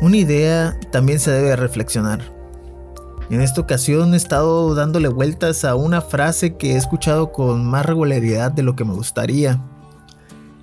[0.00, 2.20] una idea también se debe reflexionar.
[3.30, 7.84] En esta ocasión he estado dándole vueltas a una frase que he escuchado con más
[7.84, 9.60] regularidad de lo que me gustaría.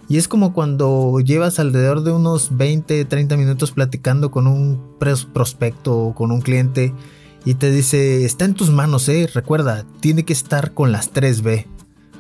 [0.08, 4.82] Y es como cuando llevas alrededor de unos 20, 30 minutos platicando con un
[5.34, 6.94] prospecto o con un cliente
[7.44, 11.68] y te dice, está en tus manos, eh, recuerda, tiene que estar con las 3B.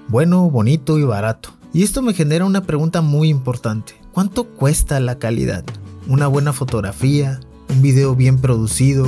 [0.07, 1.49] Bueno, bonito y barato.
[1.73, 3.95] Y esto me genera una pregunta muy importante.
[4.13, 5.65] ¿Cuánto cuesta la calidad?
[6.07, 9.07] Una buena fotografía, un video bien producido,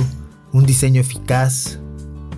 [0.52, 1.78] un diseño eficaz,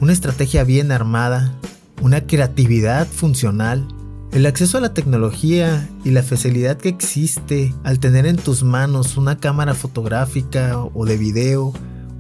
[0.03, 1.55] una estrategia bien armada,
[2.03, 3.89] una creatividad funcional.
[4.33, 9.17] El acceso a la tecnología y la facilidad que existe al tener en tus manos
[9.17, 11.73] una cámara fotográfica o de video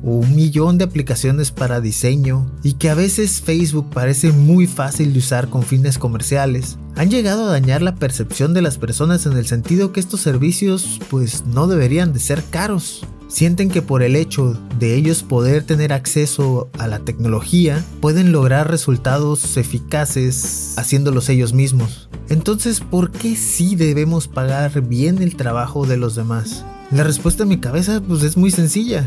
[0.02, 5.12] o un millón de aplicaciones para diseño y que a veces Facebook parece muy fácil
[5.12, 9.32] de usar con fines comerciales, han llegado a dañar la percepción de las personas en
[9.32, 14.16] el sentido que estos servicios pues no deberían de ser caros sienten que por el
[14.16, 21.52] hecho de ellos poder tener acceso a la tecnología, pueden lograr resultados eficaces haciéndolos ellos
[21.52, 22.08] mismos.
[22.28, 26.64] Entonces, ¿por qué sí debemos pagar bien el trabajo de los demás?
[26.90, 29.06] La respuesta en mi cabeza pues es muy sencilla,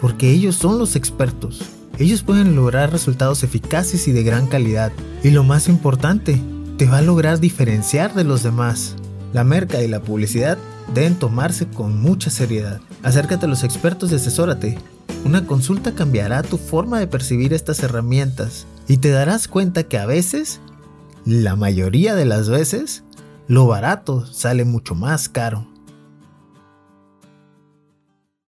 [0.00, 1.60] porque ellos son los expertos.
[1.98, 4.92] Ellos pueden lograr resultados eficaces y de gran calidad.
[5.24, 6.40] Y lo más importante,
[6.76, 8.94] te va a lograr diferenciar de los demás.
[9.32, 10.58] La merca y la publicidad
[10.94, 12.80] deben tomarse con mucha seriedad.
[13.02, 14.78] Acércate a los expertos y asesórate.
[15.24, 20.06] Una consulta cambiará tu forma de percibir estas herramientas y te darás cuenta que a
[20.06, 20.60] veces,
[21.24, 23.02] la mayoría de las veces,
[23.48, 25.66] lo barato sale mucho más caro.